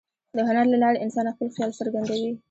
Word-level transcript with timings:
د 0.35 0.37
هنر 0.47 0.65
له 0.71 0.77
لارې 0.83 0.97
انسان 1.05 1.25
خپل 1.33 1.47
خیال 1.55 1.71
څرګندوي. 1.79 2.31